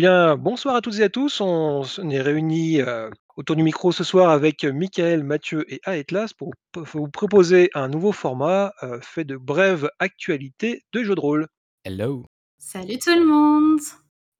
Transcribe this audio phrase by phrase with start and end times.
[0.00, 1.42] Bien, bonsoir à toutes et à tous.
[1.42, 6.32] On est réunis, heu, autour du micro ce soir avec, heu, Mickaël, Mathieu et Aetlas
[6.32, 11.48] pour vous proposer un nouveau format, heu, fait de brèves actualités de jeux de rôle.
[11.84, 12.24] Hello.
[12.58, 13.80] Salut tout le monde!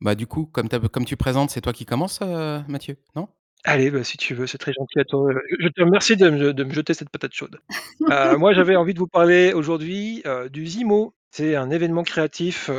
[0.00, 3.28] Bah, du coup, comme comme tu présentes, c'est toi qui commence, heu, Mathieu, non?
[3.64, 5.30] Allez, bah, si tu veux, c'est très gentil à toi,
[5.60, 7.60] je te remercie de me de me jeter cette patate chaude.
[8.40, 11.14] Moi, j'avais envie de vous parler aujourd'hui, du Zimo.
[11.32, 12.70] C'est un événement créatif,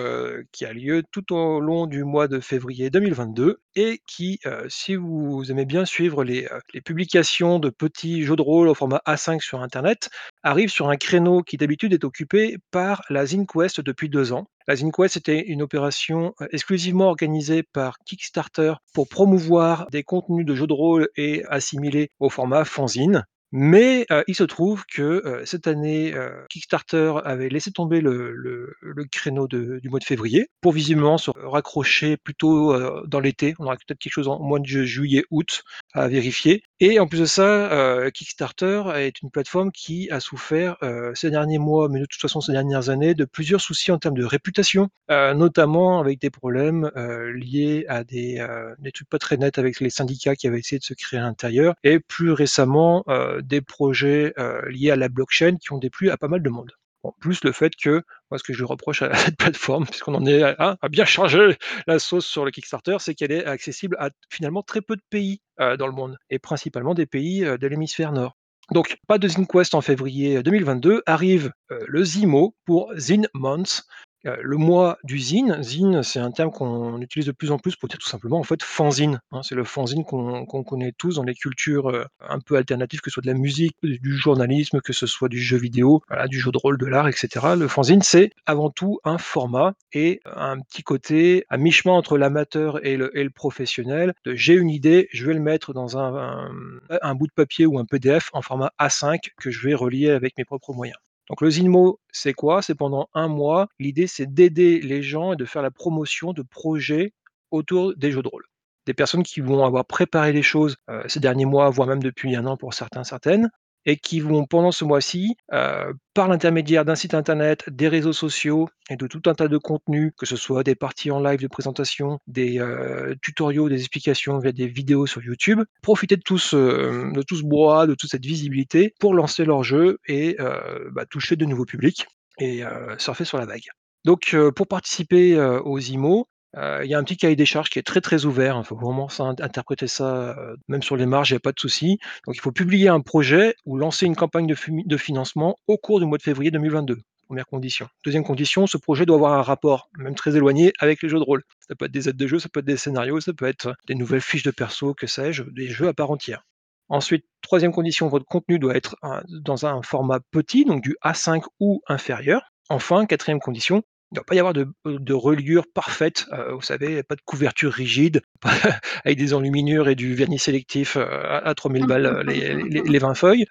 [0.52, 5.50] qui a lieu tout au long du mois de février 2022 et qui, si vous
[5.50, 6.50] aimez bien suivre les,
[6.84, 10.10] publications de petits jeux de rôle au format A5 sur internet,
[10.44, 14.48] arrive sur un créneau qui d'habitude est occupé par la ZinQuest depuis 2 ans.
[14.68, 20.68] La ZinQuest, c'était une opération, exclusivement organisée par Kickstarter pour promouvoir des contenus de jeux
[20.68, 23.26] de rôle et assimilés au format fanzine.
[23.54, 26.14] Mais, il se trouve que, cette année,
[26.50, 28.74] Kickstarter avait laissé tomber le
[29.12, 33.54] créneau du mois de février pour visiblement se raccrocher plutôt, dans l'été.
[33.60, 35.64] On aura peut-être quelque chose en mois de ju juillet, août
[35.94, 40.78] à vérifier et en plus de ça, Kickstarter est une plateforme qui a souffert,
[41.14, 44.18] ces derniers mois, mais de toute façon ces dernières années, de plusieurs soucis en termes
[44.18, 46.90] de réputation, notamment avec des problèmes,
[47.36, 50.84] liés à des, heu, trucs pas très nets avec les syndicats qui avaient essayé de
[50.84, 53.04] se créer à l'intérieur et plus récemment,
[53.42, 56.72] des projets, heu, liés à la blockchain qui ont déplu à pas mal de monde.
[57.04, 60.26] En plus le fait que moi ce que je reproche à cette plateforme puisqu'on en
[60.26, 61.58] est à bien charger
[61.88, 65.42] la sauce sur le Kickstarter, c'est qu'elle est accessible à finalement très peu de pays,
[65.60, 68.38] heu, dans le monde et principalement des pays, heu, de l'hémisphère nord.
[68.72, 73.84] Donc pas de ZinQuest en février, heu, 2022, arrive, le ZIMO pour Zine Month,
[74.24, 75.60] le mois du zine.
[76.04, 78.62] C'est un terme qu'on utilise de plus en plus pour dire tout simplement en fait
[78.64, 79.42] fanzine, hein.
[79.44, 83.24] C'est le fanzine qu'on connaît tous dans les cultures, un peu alternatives, que ce soit
[83.24, 86.78] de la musique, du journalisme, que ce soit du jeu vidéo, du jeu de rôle,
[86.78, 87.56] de l'art et cetera.
[87.56, 92.86] Le fanzine, c'est avant tout un format et un petit côté à mi-chemin entre l'amateur
[92.86, 97.66] et le professionnel «J'ai une idée, je vais le mettre dans un bout de papier
[97.66, 100.98] ou un PDF en format A5 que je vais relier avec mes propres moyens».
[101.30, 102.62] Donc le ZIMO, c'est quoi?
[102.62, 106.42] C'est pendant 1 mois, l'idée c'est d'aider les gens et de faire la promotion de
[106.42, 107.14] projets
[107.52, 108.46] autour des jeux de rôle.
[108.88, 112.36] Des personnes qui vont avoir préparé les choses, heu, ces derniers mois, voire même depuis
[112.36, 113.50] 1 an pour certains, certaines
[113.86, 118.70] et qui vont pendant ce mois-ci, heu, par l'intermédiaire d'un site internet, des réseaux sociaux
[118.90, 121.48] et de tout un tas de contenus, que ce soit des parties en live de
[121.48, 127.12] présentation, des, heu, tutoriaux, des explications via des vidéos sur YouTube, profiter de tout ce
[127.30, 131.46] ce brouhaha, de toute cette visibilité pour lancer leur jeu et heu, bah, toucher de
[131.46, 132.06] nouveaux publics
[132.40, 132.64] et
[132.98, 133.66] surfer sur la vague.
[134.06, 136.26] Donc pour participer, heu, au ZIMO, heu,
[136.56, 138.62] il y a un petit cahier des charges qui est très, très ouvert, hein.
[138.64, 140.36] Il faut vraiment interpréter ça,
[140.68, 141.98] même sur les marges, il y a pas de souci.
[142.26, 146.00] Donc il faut publier un projet ou lancer une campagne de de financement au cours
[146.00, 146.98] du mois de février 2022.
[147.30, 147.88] 1re condition.
[148.06, 151.24] 2e condition, ce projet doit avoir un rapport, même très éloigné, avec les jeux de
[151.24, 151.44] rôle.
[151.68, 153.74] Ça peut être des aides de jeu, ça peut être des scénarios, ça peut être
[153.88, 156.44] des nouvelles fiches de perso, que sais-je, des jeux à part entière.
[156.90, 158.98] Ensuite, 3e condition, votre contenu doit être
[159.30, 162.52] dans un format petit, donc du A5 ou inférieur.
[162.68, 167.04] Enfin, 4e condition, il doit pas y avoir de de reliure parfaite, heu, vous savez,
[167.04, 168.22] pas de couverture rigide,
[169.06, 173.00] avec des enluminures et du vernis sélectif, heu, à à 3000 balles, les les les
[173.00, 173.46] 20 feuilles.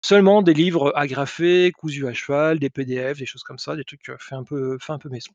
[0.00, 4.08] Seulement des livres agrafés, cousus à cheval, des PDF, des choses comme ça, des trucs,
[4.08, 5.32] heu, faits un peu un peu maison.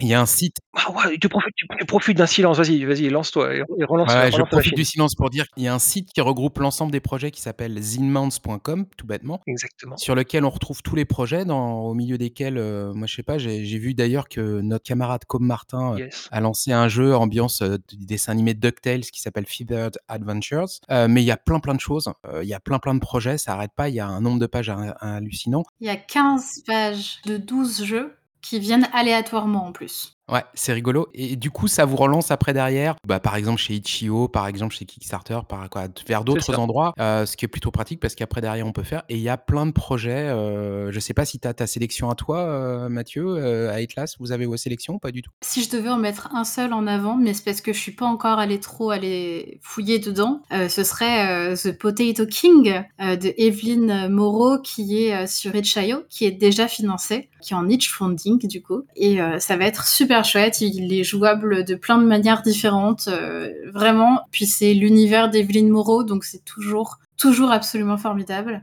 [0.00, 2.84] Il y a un site Ah ouais, tu profites tu tu profites d'un silence, vas-y,
[2.84, 5.68] vas-y, lance-toi et et relance, Ouais, je relance profite du silence pour dire qu'il y
[5.68, 9.96] a un site qui regroupe l'ensemble des projets qui s'appelle zinemounts.com, tout bêtement, Exactement.
[9.96, 13.22] sur lequel on retrouve tous les projets dans au milieu desquels, heu, moi je sais
[13.22, 16.28] pas, j'ai vu d'ailleurs que notre camarade Com Martin, Yes.
[16.32, 20.80] a lancé un jeu ambiance, heu, du dessin animé DuckTales qui s'appelle Feathered Adventures.
[20.90, 22.10] Heu, mais il y a plein, plein de choses,
[22.42, 24.38] il y a plein, plein de projets, ça arrête pas, il y a un nombre
[24.40, 25.62] de pages ha hallucinant.
[25.80, 30.18] Il y a 15 pages de 12 jeux qui viennent aléatoirement en plus.
[30.30, 31.08] Ouais, c'est rigolo.
[31.14, 34.74] Et du coup, ça vous relance après derrière, bah, par exemple chez Itch.io, par exemple
[34.74, 38.40] chez Kickstarter, par quoi vers d'autres endroits, heu, ce qui est plutôt pratique parce qu'après
[38.40, 39.02] derrière on peut faire.
[39.08, 41.66] Et il y a plein de projets, heu, je sais pas si tu as ta
[41.66, 45.32] sélection à toi, heu, Mathieu, heu, Aetlas, vous avez vos sélections ou pas du tout?
[45.42, 47.92] Si je devais en mettre un seul en avant, mais c'est parce que je suis
[47.92, 54.60] pas encore allée trop aller fouiller dedans, ce serait, The Potato King, de Evelyn Moreau
[54.60, 58.82] qui est, sur Itch.io, qui est déjà financé, qui est en Itch Funding du coup.
[58.94, 60.60] Et ça va être super chouette.
[60.60, 64.20] Il est jouable de plein de manières différentes, heu, vraiment.
[64.30, 68.62] Puis c'est l'univers d'Evelyn Moreau, donc c'est toujours, toujours absolument formidable.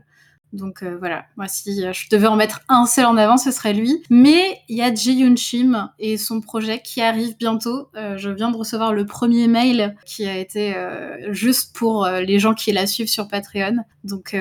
[0.52, 3.50] Donc heu, voilà, moi si, heu, je devais en mettre un seul en avant, ce
[3.50, 4.02] serait lui.
[4.10, 7.88] Mais il y a Ji-Yun Shim et son projet qui arrive bientôt.
[7.94, 10.74] Je viens de recevoir le 1er mail qui a été,
[11.30, 13.76] juste pour, les gens qui la suivent sur Patreon.
[14.02, 14.36] Donc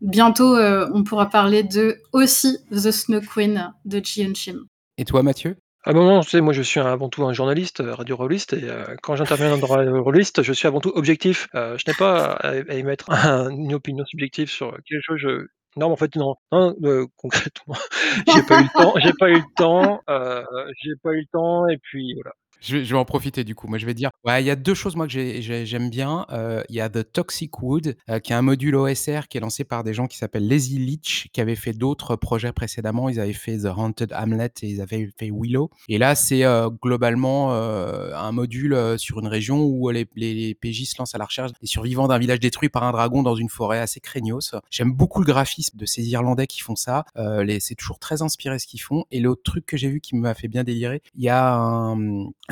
[0.00, 4.66] bientôt, on pourra parler de aussi The Snow Queen de Ji-Yun Shim.
[4.98, 5.56] Et toi Mathieu?
[5.84, 8.52] Ah non, non, tu sais, moi je suis avant tout un journaliste, heu, radio rolliste
[8.52, 11.48] et heu, quand j'interviens dans radio rolliste, je suis avant tout objectif.
[11.54, 15.46] Heu, je n'ai pas à émettre un une opinion subjective sur quelque chose, je
[15.76, 16.34] non, mais en fait, non.
[16.52, 17.76] Non, heu, concrètement,
[18.26, 20.02] j'ai pas eu le temps j'ai pas eu le temps,
[20.82, 22.34] j'ai pas eu le temps et puis voilà.
[22.60, 23.68] Je vais en profiter du coup.
[23.68, 25.90] Moi, je vais dire, ouais, il y a 2 choses moi que j'ai j'ai j'aime
[25.90, 26.26] bien.
[26.68, 29.84] Il y a The Toxic Wood, qui est un module OSR qui est lancé par
[29.84, 33.08] des gens qui s'appellent Lazy Leech, qui avaient fait d'autres projets précédemment.
[33.08, 35.70] Ils avaient fait The Haunted Hamlet et ils avaient fait Willow.
[35.88, 36.44] Et là, c'est,
[36.82, 41.52] globalement, un module, sur une région où les les PJ se lancent à la recherche
[41.60, 44.54] des survivants d'un village détruit par un dragon dans une forêt assez craignos.
[44.70, 47.04] J'aime beaucoup le graphisme de ces Irlandais qui font ça.
[47.60, 49.04] C'est toujours très inspiré ce qu'ils font.
[49.10, 51.96] Et l'autre truc que j'ai vu qui m'a fait bien délirer, il y a un,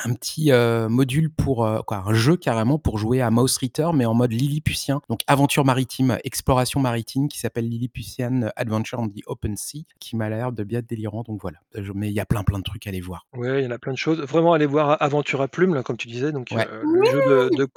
[0.04, 4.06] un petit, heu, module pour, quoi, un jeu carrément pour jouer à Mouse Ritter, mais
[4.06, 9.56] en mode lilliputien, donc aventure maritime, exploration maritime qui s'appelle Lilliputian Adventure on the Open
[9.56, 11.58] Sea, qui m'a l'air de bien délirant, donc voilà.
[11.74, 13.26] Je mais il y a plein, plein de trucs à aller voir.
[13.36, 14.20] Ouais, il y en a plein de choses.
[14.20, 16.66] Vraiment aller voir Aventure à Plume, là, comme tu disais, donc Ouais.
[16.70, 17.56] le jeu de Oui!
[17.56, 17.68] de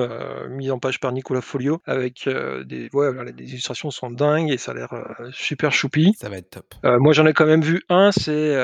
[0.00, 2.28] heu, mis en page par Nicolas Folio avec,
[2.66, 4.88] des ouais, voilà, les illustrations sont dingues et ça a l'air,
[5.32, 6.12] super choupi.
[6.18, 6.74] Ça va être top.
[6.84, 8.56] Moi, j'en ai quand même vu un, c'est,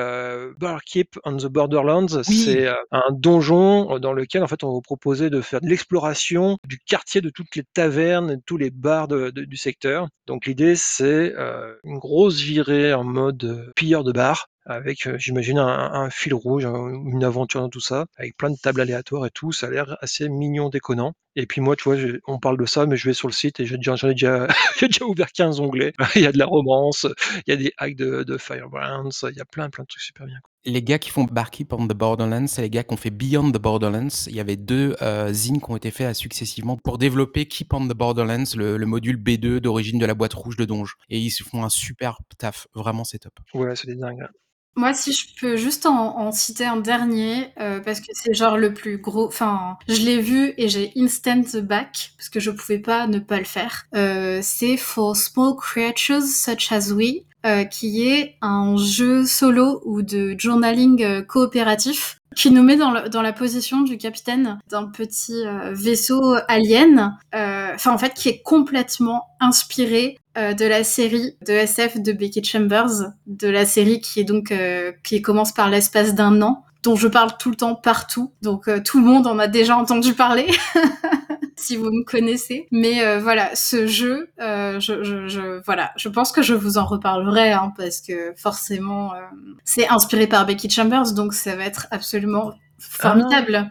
[0.59, 2.07] Barkeep on the Borderlands.
[2.17, 2.23] Oui!
[2.25, 2.75] C'est, heu,
[3.09, 7.31] un donjon, dans lequel, en fait, on vous proposer de faire l'exploration du quartier, de
[7.31, 10.09] toutes les tavernes tous les bars du secteur.
[10.27, 15.59] Donc l'idée, c'est, heu, une grosse virée en mode, heu, pilleur de bar avec, j'imagine
[15.59, 19.27] un un fil rouge, un une aventure dans tout ça, avec plein de tables aléatoires
[19.27, 19.53] et tout.
[19.53, 21.13] Ça a l'air assez mignon, déconnant.
[21.37, 21.97] Et puis moi, tu vois,
[22.27, 24.13] on parle de ça, mais je vais sur le site et j'ai déjà j'en ai
[24.15, 24.49] déjà
[24.81, 25.93] j'ai déjà ouvert 15 onglets.
[26.17, 27.07] Il y a de la romance,
[27.47, 30.03] il y a des hacks de de Firebrands, il y a plein, plein de trucs
[30.03, 30.51] super bien, quoi.
[30.65, 33.53] Les gars qui font Barkeep on the Borderlands, c'est les gars qui ont fait Beyond
[33.53, 34.27] the Borderlands.
[34.27, 37.87] Il y avait 2, heu, zines qui ont été faits, successivement pour développer Keep on
[37.87, 40.95] the Borderlands, le le module B2 d'origine de la boîte rouge de Donj.
[41.09, 42.67] Et ils se font un super taf.
[42.75, 43.35] Vraiment, c'est top.
[43.55, 44.31] Ouais, c'est des dingues, hein.
[44.79, 48.75] Moi, si je peux juste en citer un dernier, heu, parce que c'est genre le
[48.75, 53.07] plus gros enfin, je l'ai vu et j'ai instant back parce que je pouvais pas
[53.07, 53.87] ne pas le faire.
[53.95, 60.03] Heu, c'est For Small Creatures Such As We, heu, qui est un jeu solo ou
[60.03, 64.87] de journaling, heu, coopératif qui nous met dans le dans la position du capitaine d'un
[64.87, 70.85] petit, heu, vaisseau alien, heu, enfin, en fait, qui est complètement inspiré, heu, de la
[70.85, 75.53] série de SF de Becky Chambers, de la série qui est donc, heu, qui commence
[75.53, 79.07] par l'espace d'un an, dont je parle tout le temps partout, donc heu, tout le
[79.07, 80.47] monde en a déjà entendu parler,
[81.59, 82.67] si vous me connaissez.
[82.71, 86.79] Mais heu, voilà, ce jeu, heu, je je je voilà, je pense que je vous
[86.79, 91.65] en reparlerai, hein, parce que forcément, hem, c'est inspiré par Becky Chambers, donc ça va
[91.65, 92.59] être absolument Ah!
[92.79, 93.71] formidable.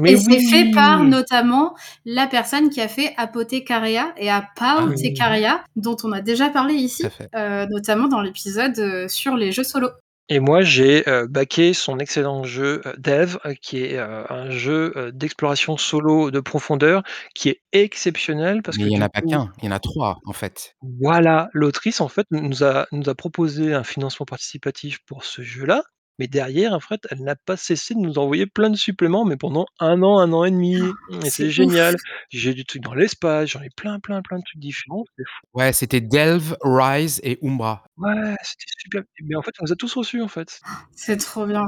[0.00, 1.74] Mais Et c'est fait par notamment
[2.06, 4.46] la personne qui a fait Apothecaria et Ah
[4.80, 4.84] oui.
[4.84, 7.04] Apothecaria, dont on a déjà parlé ici,
[7.70, 9.88] notamment dans l'épisode, sur les jeux solo.
[10.30, 14.50] Et moi, j'ai, heu, backé son excellent jeu, heu, Dev, heu, qui est, heu, un
[14.50, 17.02] jeu, heu, d'exploration solo de profondeur,
[17.34, 19.64] qui est exceptionnel parce Mais que il y en du a pas coup qu'1, il
[19.64, 20.74] y en a 3 en fait.
[20.82, 25.42] Voilà, l'autrice, en fait, nous nous a nous a proposé un financement participatif pour ce
[25.42, 25.82] jeu-là,
[26.18, 29.36] mais derrière, en fait, elle n'a pas cessé de nous envoyer plein de suppléments, mais
[29.36, 30.76] pendant 1 an, 1 an et demi.
[31.10, 31.50] Mmh et c'est C'est ouf!
[31.50, 31.96] génial.
[32.30, 35.46] J'ai des trucs dans l'espace, j'en ai plein, plein, plein de trucs différents, c'est fou.
[35.58, 37.84] Ouais, c'était Delve, Rise et Umbra.
[37.96, 39.02] Ouais, c'était super.
[39.24, 40.60] Mais en fait, on les a tous reçus, en fait.
[40.94, 41.64] C'est trop bien.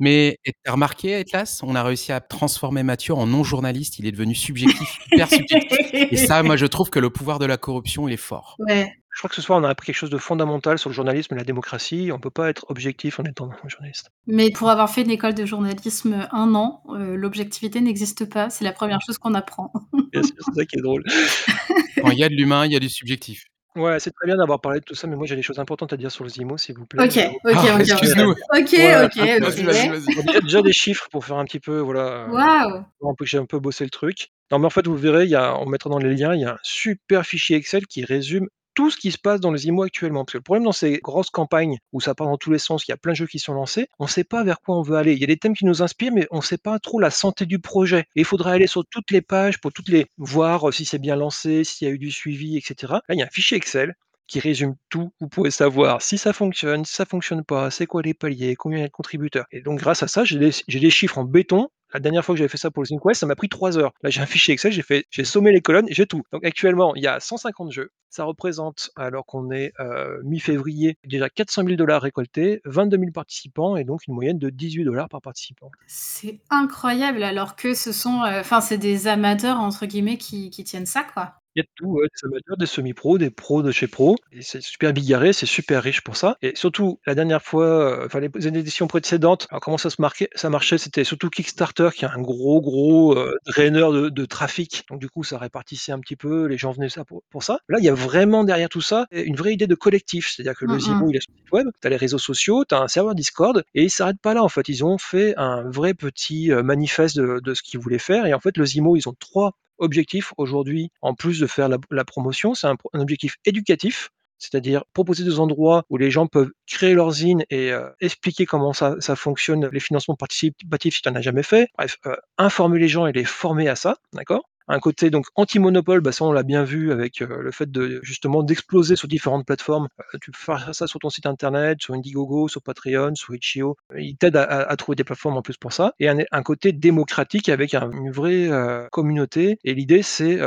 [0.00, 3.98] Mais et tu as remarqué, Atlas, on a réussi à transformer Mathieu en non journaliste.
[4.00, 5.94] Il est devenu subjectif, hyper subjectif.
[6.10, 8.56] Et ça, moi, je trouve que le pouvoir de la corruption, il est fort.
[8.58, 8.92] Ouais.
[9.14, 11.34] Je crois que ce soir, on a appris quelque chose de fondamental sur le journalisme
[11.34, 12.10] et la démocratie.
[12.12, 14.10] On peut pas être objectif en étant journaliste.
[14.26, 18.50] Mais pour avoir fait une école de journalisme, 1 an, heu, l'objectivité n'existe pas.
[18.50, 19.72] C'est la 1re chose qu'on apprend.
[20.12, 21.04] Bien sûr, c'est ça qui est drôle.
[22.12, 23.44] Il y a de l'humain, il y a du subjectif.
[23.76, 25.92] Ouais, c'est très bien d'avoir parlé de tout ça, mais moi, j'ai des choses importantes
[25.92, 27.74] à dire sur le Zimo, s'il vous plaît, OK, OK, Ah!
[27.76, 27.80] OK.
[27.80, 28.30] Excuse-nous!
[28.30, 29.90] OK, ouais, OK, Vas-y, vas-y, OK.
[29.90, 30.14] vas-y.
[30.16, 32.84] bon, déjà déjà des chiffres pour faire un petit peu, voilà, heu, Waouh!
[33.02, 34.28] un que j'ai un peu bossé le truc.
[34.52, 36.42] Non, mais en fait, vous verrez, il y a on mettra dans les liens, il
[36.42, 39.56] y a un super fichier Excel qui résume tout ce qui se passe dans le
[39.58, 40.24] Zimo actuellement.
[40.24, 42.84] Parce que le problème dans ces grosses campagnes où ça part dans tous les sens,
[42.84, 44.82] qu'il y a plein de jeux qui sont lancés, on sait pas vers quoi on
[44.82, 45.12] veut aller.
[45.14, 47.46] Il y a des thèmes qui nous inspirent, mais on sait pas trop la santé
[47.46, 48.00] du projet.
[48.16, 50.98] Et il faudrait aller sur toutes les pages pour toutes les voir, heu, si c'est
[50.98, 52.96] bien lancé, s'il y a eu du suivi et cetera.
[53.08, 53.94] Là, il y a un fichier Excel
[54.26, 55.10] qui résume tout.
[55.20, 58.78] Vous pouvez savoir si ça fonctionne, si ça fonctionne pas, c'est quoi les paliers, combien
[58.78, 59.44] il y a de contributeurs.
[59.52, 61.68] Et donc grâce à ça, j'ai des chiffres en béton.
[61.94, 63.92] La dernière fois que j'avais fait ça pour le ZineQuest, ça m'a pris 3 heures.
[64.02, 66.22] Là, j'ai un fichier Excel, j'ai fait sommé les colonnes, j'ai tout.
[66.32, 67.90] Donc actuellement, il y a 150 jeux.
[68.10, 73.76] Ça représente, alors qu'on est, heu, mi-février, déjà 400 000 $ récoltés, 22 000 participants
[73.76, 75.70] et donc une moyenne de 18 $ par participant.
[75.86, 80.86] C'est incroyable alors que ce sont, heu, enfin, c'est des «amateurs» entre guillemets qui tiennent
[80.86, 81.34] ça, quoi.
[81.56, 84.16] Il y a de tout, ouais, des amateurs, des semi-pros, des pros de chez pros
[84.32, 88.06] et c'est super bigarré, c'est super riche pour ça et surtout la dernière fois, heu,
[88.06, 92.04] enfin les éditions précédentes, alors comment ça se marquait ça marchait, c'était surtout Kickstarter qui
[92.06, 96.00] a un gros, gros, heu, draineur de de trafic, donc du coup ça répartissait un
[96.00, 97.58] petit peu, les gens venaient ça pour pour ça.
[97.68, 100.54] Là, il y a vraiment derrière tout ça, u une vraie idée de collectif, c'est-à-dire
[100.58, 101.10] que le Mmh Zimo, mh.
[101.10, 103.62] il a son site web, tu as les réseaux sociaux, tu as un serveur Discord
[103.74, 104.68] et ils s'arrêtent pas là, en fait.
[104.68, 108.34] Ils ont fait un vrai petit, heu, manifeste de de ce qu'ils voulaient faire et
[108.34, 112.54] en fait, le Zimo, ils ont 3 objectifs aujourd'hui, en plus de faire la promotion.
[112.54, 117.44] C'est un objectif éducatif, c'est-à-dire proposer des endroits où les gens peuvent créer leur zine
[117.50, 121.68] et heu, expliquer comment ça fonctionne, les financements participatifs si tu en as jamais fait.
[121.78, 124.44] Bref, heu, informer les gens et les former à ça, d'accord?
[124.68, 128.00] Un côté donc anti-monopole, bah, ça on l'a bien vu avec, heu, le fait de
[128.02, 129.88] justement d'exploser sur différentes plateformes.
[130.14, 133.76] Heu, tu peux faire ça sur ton site internet, sur Indiegogo, sur Patreon, sur Itch.io.
[133.94, 137.74] Ils t'aident à trouver des plateformes en plus pour ça et un côté démocratique avec
[137.74, 140.38] un une vraie, heu, communauté et l'idée c'est,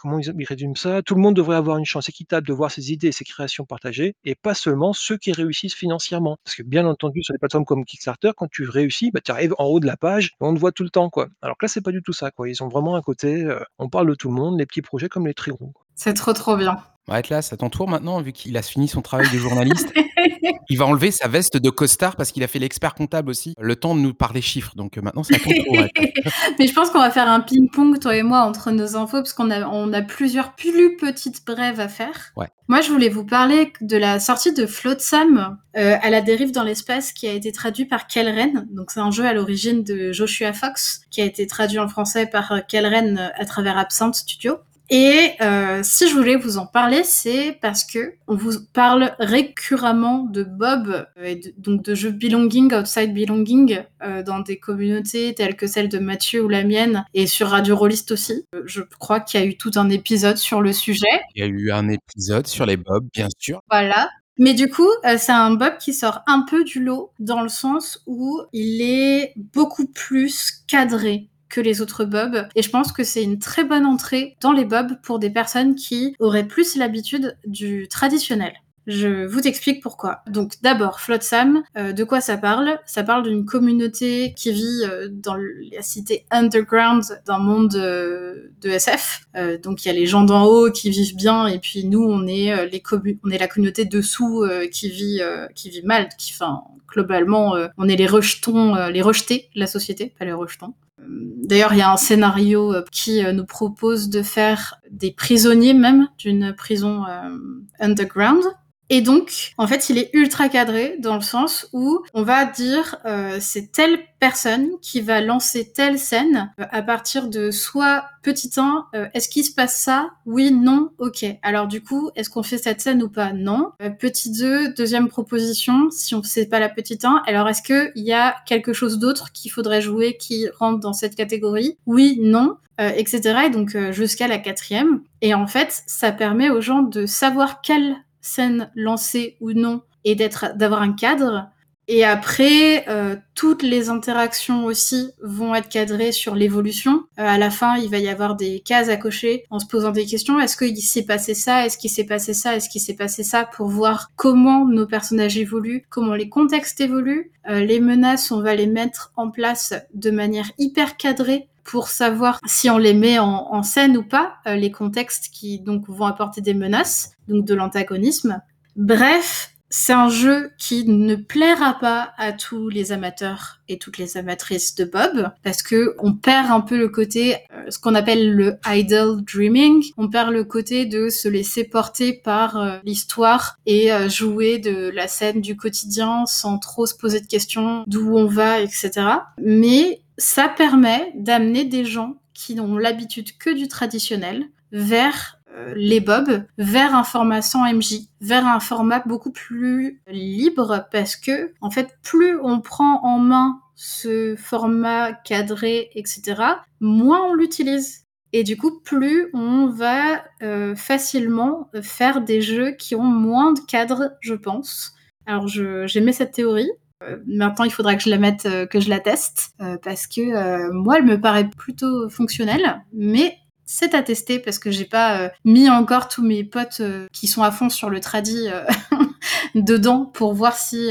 [0.00, 1.02] comment ils ils résument ça?
[1.02, 3.64] Tout le monde devrait avoir une chance équitable de voir ses idées et ses créations
[3.64, 6.36] partagées et pas seulement ceux qui réussissent financièrement.
[6.44, 9.54] Parce que bien entendu, sur des plateformes comme Kickstarter, quand tu réussis, bah, tu arrives
[9.58, 11.28] en haut de la page on te voit tout le temps, quoi.
[11.42, 12.48] Alors que là, c'est pas du tout ça, quoi.
[12.48, 13.44] Ils ont vraiment un côté,
[13.78, 15.52] on parle de tout le monde, les petits projets comme les très.
[15.94, 16.78] C'est trop, trop bien.
[17.08, 19.92] Ouais, Atlas, à ton tour maintenant, vu qu'il a fini son travail de journaliste.
[20.70, 23.76] Il va enlever sa veste de costard parce qu'il a fait l'expert comptable aussi, le
[23.76, 25.76] temps de nous parler chiffres, donc heu, maintenant c'est à ton tour.
[26.58, 29.34] Mais je pense qu'on va faire un ping-pong, toi et moi, entre nos infos, parce
[29.34, 32.32] qu'on a on a plusieurs plus petites brèves à faire.
[32.36, 32.46] Ouais.
[32.68, 36.62] Moi, je voulais vous parler de la sortie de Flotsam, heu, à la dérive dans
[36.62, 38.66] l'espace, qui a été traduit par Kelren.
[38.72, 42.26] Donc c'est un jeu à l'origine de Joshua Fox, qui a été traduit en français
[42.26, 44.56] par, heu, Kelren à travers Absinthe Studio
[44.90, 50.44] et heu, si je voulais vous en parler, c'est parce qu'on vous parle récuremment de
[50.44, 55.66] Bob et de donc de jeux belonging, outside belonging, heu, dans des communautés telles que
[55.66, 58.44] celle de Mathieu ou la mienne et sur Radio Rollist aussi.
[58.54, 61.06] Heu, je crois qu'il y a eu tout un épisode sur le sujet.
[61.34, 63.60] Il y a eu un épisode sur les Bob, bien sûr.
[63.70, 64.10] Voilà.
[64.38, 67.48] Mais du coup, heu, c'est un Bob qui sort un peu du lot, dans le
[67.48, 73.04] sens où il est beaucoup plus cadré que les autres Bob et je pense que
[73.04, 77.36] c'est une très bonne entrée dans les Bob pour des personnes qui auraient plus l'habitude
[77.46, 78.54] du traditionnel.
[78.88, 80.20] Je vous explique pourquoi.
[80.26, 82.78] Donc d'abord, Flotsam, heu, de quoi ça parle?
[82.84, 88.68] Ça parle d'une communauté qui vit, heu, dans la cité underground d'un monde, heu, de
[88.68, 89.20] SF.
[89.36, 92.02] Heu, donc il y a les gens d'en haut qui vivent bien et puis nous,
[92.02, 92.82] on est, heu, les
[93.24, 95.20] on est la communauté dessous, heu, qui vit,
[95.54, 100.12] qui vit mal, qui enfin, globalement, on est les rejetons, les rejetés de la société,
[100.18, 100.74] pas les rejetons.
[100.98, 105.74] D'ailleurs, il y a un scénario, heu, qui, heu, nous propose de faire des prisonniers
[105.74, 108.42] même, d'une prison, hem, underground
[108.90, 112.96] et donc en fait, il est ultra cadré dans le sens où on va dire,
[113.06, 118.50] heu, c'est telle personne qui va lancer telle scène, heu, à partir de soit petit
[118.56, 120.10] 1, heu: «Est-ce qu'il se passe ça?
[120.26, 121.24] Oui, non, OK.
[121.42, 123.32] Alors du coup, est-ce qu'on fait cette scène ou pas?
[123.32, 123.72] Non».
[123.82, 127.92] Heu, petit 2, 2e proposition, si on c'est pas la petite 1: «Alors est-ce qu'il
[128.02, 131.76] y a quelque chose d'autre qu'il faudrait jouer qui rentre dans cette catégorie?
[131.86, 136.10] Oui, non», heu et cetera et donc heu, jusqu'à la 4e et en fait, ça
[136.12, 141.48] permet aux gens de savoir quelle scène lancer ou non et d'être d'avoir un cadre
[141.86, 147.04] et après, heu, toutes les interactions aussi vont être cadrées sur l'évolution.
[147.18, 149.90] Heu, à la fin, il va y avoir des cases à cocher en se posant
[149.90, 151.66] des questions: «Est-ce qu'il s'est passé ça?
[151.66, 152.56] Est-ce qu'il s'est passé ça?
[152.56, 157.32] Est-ce qu'il s'est passé ça?» pour voir comment nos personnages évoluent, comment les contextes évoluent.
[157.50, 162.38] Heu, les menaces, on va les mettre en place de manière hyper cadrée pour savoir
[162.46, 166.40] si on les met en scène ou pas, heu, les contextes qui donc vont apporter
[166.40, 168.40] des menaces, donc de l'antagonisme.
[168.76, 174.16] Bref, c'est un jeu qui ne plaira pas à tous les amateurs et toutes les
[174.16, 178.56] amatrices de Bob parce qu'on perd un peu le côté, heu, ce qu'on appelle le
[178.68, 179.82] idle dreaming.
[179.96, 185.08] On perd le côté de se laisser porter par, heu, l'histoire et jouer de la
[185.08, 189.28] scène du quotidien sans trop se poser de questions, d'où on va et cetera.
[189.42, 196.00] Mais ça permet d'amener des gens qui n'ont l'habitude que du traditionnel vers, heu, les
[196.00, 201.96] Bob, vers un format sans MJ, vers un format beaucoup plus libre parce qu'en fait,
[202.02, 208.56] plus on prend en main ce format cadré et cetera, moins on l'utilise et du
[208.56, 214.34] coup, plus on va, heu, facilement, faire des jeux qui ont moins de cadre, je
[214.34, 214.94] pense.
[215.26, 216.70] Alors j'émets cette théorie.
[217.02, 220.06] Heu, maintenant, il faudra que je la mette, heu, que je la teste, heu, parce
[220.06, 223.36] que, moi, elle me paraît plutôt fonctionnelle, mais
[223.66, 226.82] c'est à tester parce que j'ai pas, mis encore tous mes potes,
[227.12, 228.62] qui sont à fond sur le tradi, heu,
[229.54, 230.90] dedans pour voir si,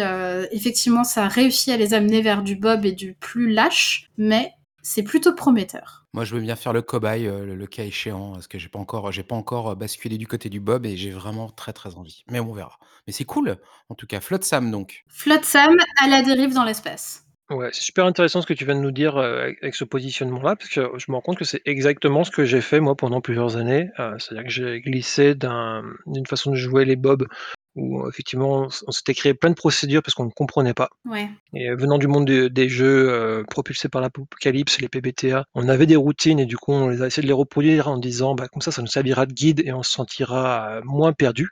[0.51, 4.09] effectivement ça réussit à les amener vers du Bob et du plus lâche.
[4.17, 4.53] Mais
[4.83, 6.05] c'est plutôt prometteur.
[6.13, 8.79] Moi, je veux bien faire le cobaye, heu, le cas échéant, parce que j'ai pas
[8.79, 12.23] encore j'ai pas encore, basculé du côté du bob et j'ai vraiment très, très envie.
[12.29, 12.77] Mais on verra.
[13.07, 13.57] Mais c'est cool,
[13.89, 14.19] en tout cas.
[14.19, 15.03] Flotsam donc.
[15.07, 17.21] Flotsam à la dérive dans l'espace.
[17.49, 20.55] Ouais, c'est super intéressant ce que tu viens de nous dire, heu, avec ce positionnement-là,
[20.55, 23.21] parce que je me rends compte que c'est exactement ce que j'ai fait moi pendant
[23.21, 23.89] plusieurs années.
[24.17, 27.27] C'est-à-dire que j'ai glissé d'un d'une façon de jouer les bobs
[27.75, 31.29] où effectivement on s'était créé plein de procédures parce qu'on ne comprenait pas Ouais.
[31.53, 35.67] et heu, venant du monde de des jeux, heu, propulsés par l'apocalypse, les PBTA, on
[35.69, 38.35] avait des routines et du coup on les a essayé de les reproduire en disant:
[38.35, 41.49] «Bah, comme ça, ça nous servira de guide et on se sentira, moins perdu».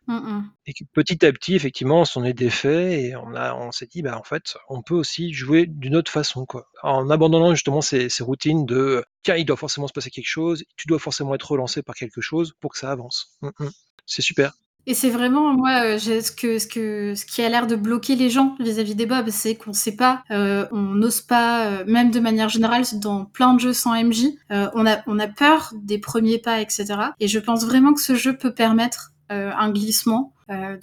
[0.68, 3.88] Et que petit à petit, effectivement, on s'en est défait et on a on s'est
[3.88, 6.68] dit: «Bah, en fait, on peut aussi jouer d'une autre façon, quoi».
[6.84, 10.63] En abandonnant justement ces ces routines de, tiens, il doit forcément se passer quelque chose,
[10.78, 13.38] tu dois forcément être relancé par quelque chose pour que ça avance.
[14.06, 14.54] C'est super.
[14.88, 18.16] Et c'est vraiment moi, j'ai ce que ce que ce qui a l'air de bloquer
[18.16, 22.10] les gens vis-à-vis des bobs, c'est qu'on sait pas, heu, on n'ose pas, heu, même
[22.10, 26.00] de manière générale dans plein de jeux sans MJ, on a on a peur des
[26.00, 30.34] premiers pas et cetera et je pense vraiment que ce jeu peut permettre, un glissement,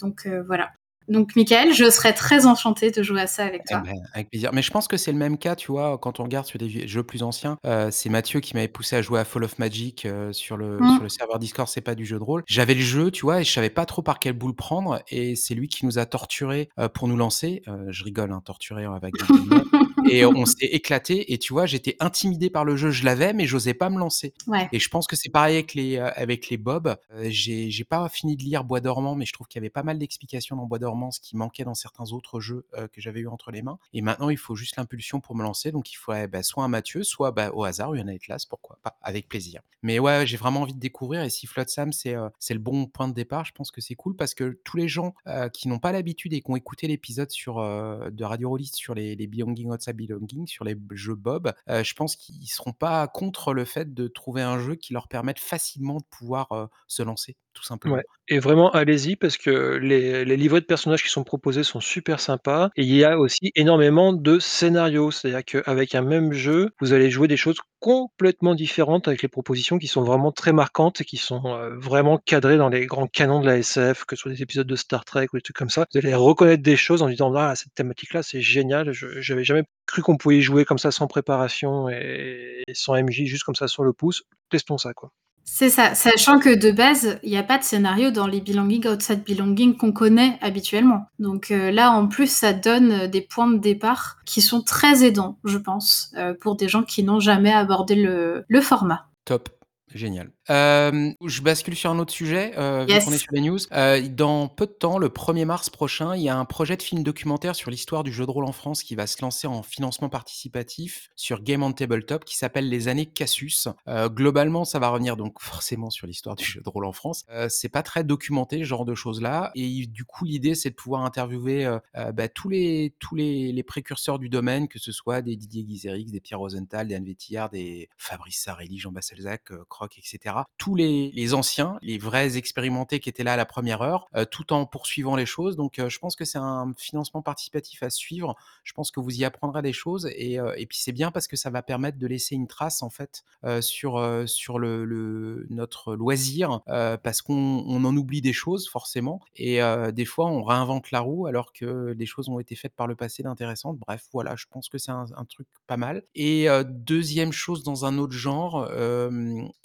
[0.01, 0.71] donc voilà.
[1.09, 3.83] Donc Michael, je serais très enchantée de jouer à ça avec Eh toi.
[3.83, 4.51] ben, avec plaisir.
[4.55, 5.99] Mais je pense que c'est le même cas, tu vois?
[5.99, 9.03] Quand on regarde sur des jeux plus anciens, heu, c'est Mathieu qui m'avait poussé à
[9.03, 11.11] jouer à Fall of Magic, heu, sur le sur le Mmh.
[11.11, 12.45] serveur Discord, c'est pas du jeu de rôle.
[12.47, 13.41] J'avais le jeu, tu vois?
[13.41, 16.07] Et je savais pas trop par quelle boule prendre et c'est lui qui nous a
[16.07, 17.63] torturés, heu, pour nous lancer.
[17.89, 19.61] Je rigole, hein, torturés avec des
[20.23, 21.67] et on s'est éclatés et tu vois?
[21.67, 22.91] J'étais intimidé par le jeu.
[22.91, 24.69] Je l'avais, mais j'osais pas me lancer Ouais.
[24.73, 26.97] et je pense que c'est pareil avec les, heu, avec les bobs.
[27.15, 29.83] Heu, j'ai pas fini de lire Bois dormant, mais je trouve qu'il y avait pas
[29.83, 33.21] mal d'explications dans Bois dormant, ce qui manquait dans certains autres jeux, heu, que j'avais
[33.21, 35.97] eu entre les mains et maintenant il faut juste l'impulsion pour me lancer donc il
[35.97, 38.79] faudrait, bah, soit un Mathieu, soit, bah, au hasard, il y en a classes, pourquoi
[38.83, 39.61] pas, avec plaisir.
[39.83, 42.87] Mais ouais, j'ai vraiment envie de découvrir et si Flotsam c'est, heu, c'est le bon
[42.87, 45.15] point de départ, je pense que c'est cool parce que tous les gens,
[45.53, 49.15] qui n'ont pas l'habitude et qui ont écouté l'épisode sur, de Radio Rollist sur les
[49.17, 49.97] les belonging outside
[50.47, 54.43] sur les jeux bob, heu, je pense qu'ils seront pas contre le fait de trouver
[54.43, 58.01] un jeu qui leur permette facilement de pouvoir, heu, se lancer, tout simplement.
[58.29, 62.71] Et vraiment allez-y parce que les livrets de personnages qui sont proposés sont super sympas
[62.77, 65.11] et il y a aussi énormément de scénarios.
[65.11, 69.79] C'est-à-dire qu'avec un même jeu, vous allez jouer des choses complètement différentes avec les propositions
[69.79, 73.41] qui sont vraiment très marquantes et qui sont, heu, vraiment cadrées dans les grands canons
[73.41, 75.71] de la SF, que ce soit des épisodes de Star Trek ou des trucs comme
[75.71, 75.87] ça.
[75.93, 79.65] Vous allez reconnaître des choses en disant: «Ah cette thématique-là, c'est génial, je j'avais jamais
[79.87, 83.69] cru qu'on pouvait jouer comme ça sans préparation et et sans MJ, juste comme ça
[83.69, 84.23] sur le pouce.
[84.51, 85.11] Testons ça, quoi».
[85.51, 88.87] C'est ça, sachant que de base, il y a pas de scénario dans les belonging
[88.87, 91.07] outside belonging qu'on connaît habituellement.
[91.19, 95.05] Donc heu, là, en plus, ça donne, heu, des points de départ qui sont très
[95.05, 99.07] aidants, je pense, heu, pour des gens qui n'ont jamais abordé le le format.
[99.25, 99.49] Top,
[99.95, 100.31] génial.
[100.49, 103.23] Hem, je bascule sur un autre sujet, heu, vu qu'on est Yes.
[103.23, 103.59] sur les news.
[103.73, 106.83] Heu, dans peu de temps, le 1er mars prochain, il y a un projet de
[106.83, 109.63] film documentaire sur l'histoire du jeu de rôle en France qui va se lancer en
[109.63, 113.69] financement participatif sur Game on Tabletop qui s'appelle Les Années Casus.
[113.89, 117.25] Heu, globalement, ça va revenir donc forcément sur l'histoire du jeu de rôle en France.
[117.31, 120.75] Heu, c'est pas très documenté, ce genre de choses-là et du coup, l'idée, c'est de
[120.75, 121.81] pouvoir interviewer, heu,
[122.13, 126.11] bah, tous les tous les les précurseurs du domaine, que ce soit des Didier Guizérix,
[126.13, 130.47] des Pierre Rosenthal, des Anne Vétillard, des Fabrice Sarelli, Jean Basselzac, Croc et cetera.
[130.59, 134.53] Tous les anciens, les vrais expérimentés qui étaient là à la première heure, heu, tout
[134.53, 138.35] en poursuivant les choses donc heu, je pense que c'est un financement participatif à suivre.
[138.65, 141.27] Je pense que vous y apprendrez des choses et heu et puis c'est bien parce
[141.29, 143.23] que ça va permettre de laisser une trace en fait,
[143.61, 149.61] sur, sur le notre loisir, parce qu'on on en oublie des choses forcément et
[149.93, 152.95] des fois on réinvente la roue alors que des choses ont été faites par le
[152.97, 153.79] passé d'intéressantes.
[153.79, 157.85] Bref, voilà, je pense que c'est un un truc pas mal et 2e chose dans
[157.85, 158.69] un autre genre,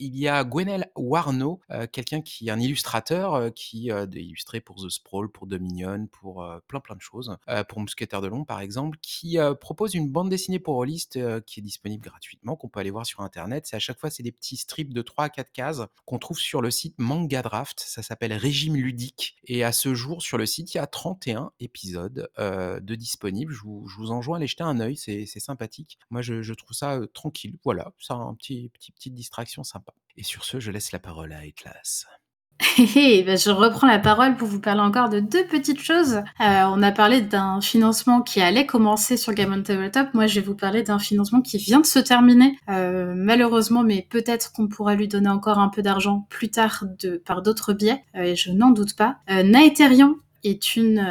[0.05, 4.61] il y a Gwenaël Warneau, heu, quelqu'un qui est un illustrateur, heu, qui, a illustré
[4.61, 7.35] pour The Sprawl, pour Dominion, pour, plein, plein de choses,
[7.69, 11.59] pour Mousquetaires de l'Ombre par exemple, qui, propose une bande dessinée pour Rollist, heu, qui
[11.59, 13.65] est disponible gratuitement, qu'on peut aller voir sur internet.
[13.65, 16.37] C'est à chaque fois, c'est des petits strips de 3 à 4 cases qu'on trouve
[16.37, 17.79] sur le site Manga Draft.
[17.79, 21.51] Ça s'appelle Régime ludique et à ce jour, sur le site, il y a 31
[21.59, 23.53] épisodes, de disponibles.
[23.53, 25.99] Je vous enjoins à aller jeter un œil, c'est sympathique.
[26.09, 27.57] Moi, je trouve ça, tranquille.
[27.63, 31.34] Voilà, c'est un petit petit petite distraction sympa et sur ce, je laisse la parole
[31.34, 32.06] à Atlas.
[33.25, 36.15] Bah, je reprends la parole pour vous parler encore de 2 petites choses.
[36.15, 40.13] Heu, on a parlé d'un financement qui allait commencer sur Game on Tabletop.
[40.13, 44.06] Moi, je vais vous parler d'un financement qui vient de se terminer, heu, malheureusement, mais
[44.10, 46.86] peut-être qu'on pourra lui donner encore un peu d'argent plus tard
[47.25, 49.17] par d'autres biais, heu, et je n'en doute pas.
[49.27, 51.06] Naetherian est une,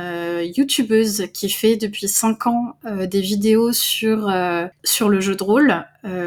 [0.57, 4.31] youtubeuse qui fait depuis 5 ans, des vidéos sur,
[4.85, 5.87] sur le jeu de rôle,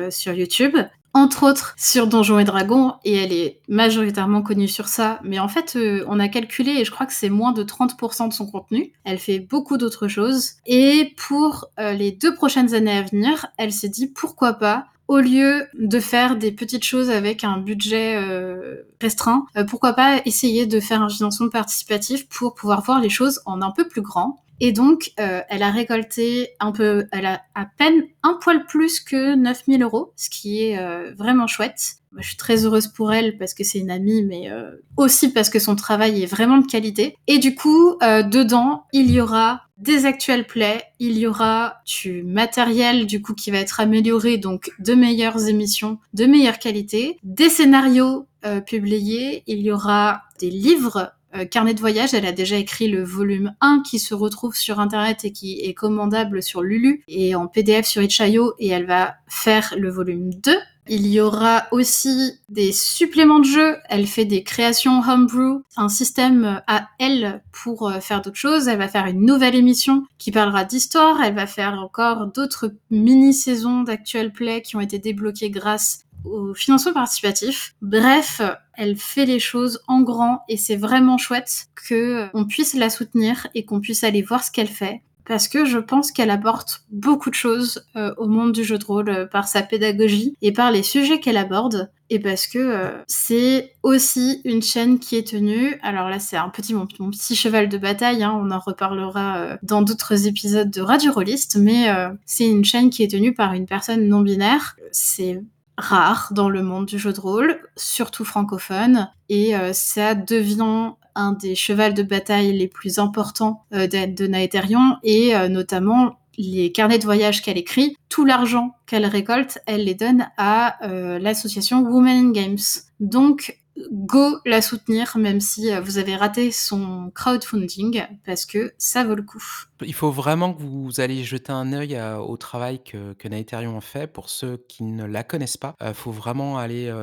[0.09, 0.75] sur YouTube.
[1.15, 5.47] Entre autres sur Donjons et Dragons et elle est majoritairement connue sur ça, mais en
[5.47, 7.95] fait, heu, on a calculé et je crois que c'est moins de 30
[8.27, 8.91] de son contenu.
[9.05, 13.71] Elle fait beaucoup d'autres choses et pour, heu, les 2 prochaines années à venir, elle
[13.71, 18.81] s'est dit: «Pourquoi pas au lieu de faire des petites choses avec un budget euh,
[19.01, 23.39] restreint, euh, pourquoi pas essayer de faire un financement participatif pour pouvoir voir les choses
[23.45, 24.43] en un peu plus grand.
[24.59, 28.99] Et donc, euh, elle a récolté un peu, elle a à peine un poil plus
[28.99, 31.97] que 9000 euros, ce qui est euh, vraiment chouette.
[32.15, 35.33] Moi, je suis très heureuse pour elle parce que c'est une amie, mais euh, aussi
[35.33, 37.17] parce que son travail est vraiment de qualité.
[37.27, 42.23] Et du coup, euh, dedans, il y aura des actuels plays, il y aura du
[42.23, 47.49] matériel du coup qui va être amélioré, donc de meilleures émissions, de meilleure qualité, des
[47.49, 52.57] scénarios euh, publiés, il y aura des livres euh, carnet de voyage, elle a déjà
[52.57, 57.03] écrit le volume 1 qui se retrouve sur internet et qui est commandable sur Lulu
[57.07, 60.55] et en PDF sur Itch.io et elle va faire le volume 2.
[60.87, 63.77] Il y aura aussi des suppléments de jeu.
[63.89, 68.67] Elle fait des créations homebrew, un système à elle pour euh, faire d'autres choses.
[68.67, 71.23] Elle va faire une nouvelle émission qui parlera d'histoire.
[71.23, 76.93] Elle va faire encore d'autres mini-saisons d'actual play qui ont été débloquées grâce au financement
[76.93, 77.75] participatif.
[77.81, 78.41] Bref,
[78.73, 83.47] elle fait les choses en grand et c'est vraiment chouette que on puisse la soutenir
[83.55, 87.29] et qu'on puisse aller voir ce qu'elle fait parce que je pense qu'elle apporte beaucoup
[87.29, 90.71] de choses euh, au monde du jeu de rôle euh, par sa pédagogie et par
[90.71, 95.79] les sujets qu'elle aborde et parce que euh, c'est aussi une chaîne qui est tenue.
[95.81, 98.23] Alors là, c'est un petit mon, petit cheval de bataille.
[98.23, 101.87] Hein, on en reparlera dans d'autres épisodes de Radio Rolliste, mais
[102.25, 104.75] c'est une chaîne qui est tenue par une personne non binaire.
[104.91, 105.41] C'est
[105.77, 111.31] rare dans le monde du jeu de rôle, surtout francophone, et euh, ça devient un
[111.31, 116.99] des chevals de bataille les plus importants euh, de, Naetherion, et euh, notamment les carnets
[116.99, 122.27] de voyage qu'elle écrit, tout l'argent qu'elle récolte, elle les donne à euh, l'association Women
[122.27, 122.57] in Games.
[122.99, 123.57] Donc,
[123.91, 129.15] go la soutenir, même si euh, vous avez raté son crowdfunding, parce que ça vaut
[129.15, 129.43] le coup.
[129.81, 133.81] Il faut vraiment que vous allez jeter un œil à au travail que que Naetherion
[133.81, 134.07] fait.
[134.07, 136.93] Pour ceux qui ne la connaissent pas, heu, faut vraiment aller,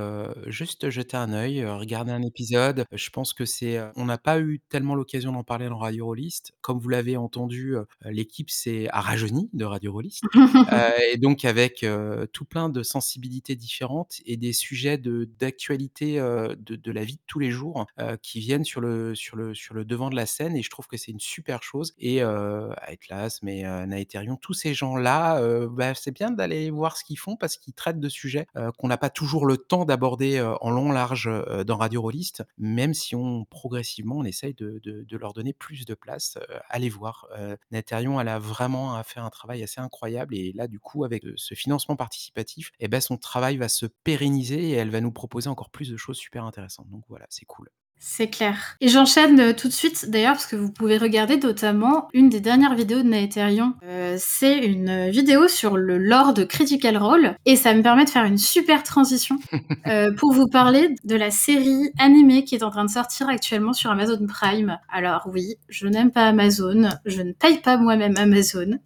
[0.46, 2.84] juste jeter un œil, regarder un épisode.
[2.92, 6.52] Je pense que c'est, on n'a pas eu tellement l'occasion d'en parler dans Radio Rollist.
[6.60, 10.22] Comme vous l'avez entendu, l'équipe s'est a rajeuni de Radio Rollist,
[11.12, 11.84] et donc avec,
[12.32, 17.20] tout plein de sensibilités différentes et des sujets de d'actualité, heu, de la vie de
[17.26, 20.26] tous les jours, heu, qui viennent sur le sur le sur le devant de la
[20.26, 24.36] scène et je trouve que c'est une super chose et heu, Atlas, mais heu, Naetherion,
[24.36, 28.08] tous ces gens-là, bah, c'est bien d'aller voir ce qu'ils font parce qu'ils traitent de
[28.08, 28.46] sujets,
[28.78, 31.30] qu'on n'a pas toujours le temps d'aborder, en long, large,
[31.66, 35.94] dans Radio Rollist, même si on progressivement, on essaye de de leur donner plus de
[35.94, 37.26] place, allez voir.
[37.70, 41.54] Naetherion, elle a vraiment fait un travail assez incroyable et là, du coup, avec, ce
[41.54, 45.70] financement participatif et bah, son travail va se pérenniser et elle va nous proposer encore
[45.70, 46.51] plus de choses super intéressantes.
[46.90, 47.68] Donc voilà, c'est cool.
[48.04, 48.76] C'est clair.
[48.80, 52.40] Et j'enchaîne euh, tout de suite, d'ailleurs, parce que vous pouvez regarder notamment une des
[52.40, 53.74] dernières vidéos de Naetherion.
[53.84, 58.10] Euh, c'est une vidéo sur le lore de Critical Role, et ça me permet de
[58.10, 59.38] faire une super transition
[59.86, 63.72] euh, pour vous parler de la série animée qui est en train de sortir actuellement
[63.72, 64.80] sur Amazon Prime.
[64.92, 68.80] Alors oui, je n'aime pas Amazon, je ne paye pas moi-même Amazon,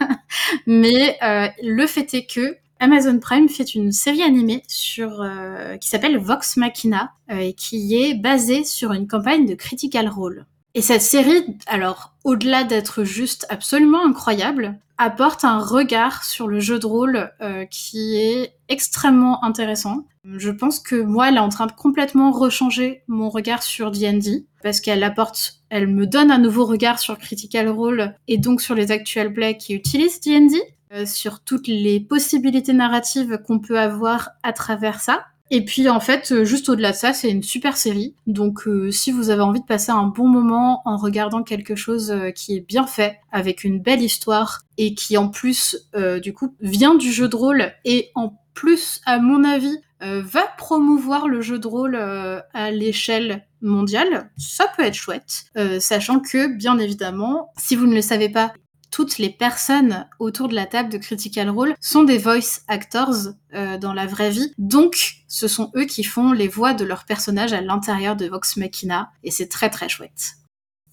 [0.66, 5.88] mais euh, le fait est que Amazon Prime fait une série animée sur euh, qui
[5.88, 10.46] s'appelle Vox Machina euh, et qui est basée sur une campagne de Critical Role.
[10.74, 16.78] Et cette série, alors au-delà d'être juste absolument incroyable, apporte un regard sur le jeu
[16.78, 20.06] de rôle euh, qui est extrêmement intéressant.
[20.24, 24.44] Je pense que moi, elle est en train de complètement rechanger mon regard sur D&D
[24.62, 28.74] parce qu'elle apporte, elle me donne un nouveau regard sur Critical Role et donc sur
[28.74, 30.60] les actuels plays qui utilisent D&D
[31.04, 35.26] sur toutes les possibilités narratives qu'on peut avoir à travers ça.
[35.50, 38.14] Et puis en fait, euh, juste au-delà de ça, c'est une super série.
[38.26, 42.10] Donc euh, si vous avez envie de passer un bon moment en regardant quelque chose
[42.10, 46.32] euh, qui est bien fait, avec une belle histoire, et qui en plus, euh, du
[46.32, 51.26] coup, vient du jeu de rôle, et en plus, à mon avis, euh, va promouvoir
[51.26, 55.46] le jeu de rôle euh, à l'échelle mondiale, ça peut être chouette.
[55.56, 58.52] Euh, sachant que, bien évidemment, si vous ne le savez pas,
[58.96, 63.76] toutes les personnes autour de la table de Critical Role sont des voice actors euh,
[63.76, 64.54] dans la vraie vie.
[64.56, 68.56] Donc, ce sont eux qui font les voix de leurs personnages à l'intérieur de Vox
[68.56, 69.10] Machina.
[69.22, 70.36] Et c'est très très chouette.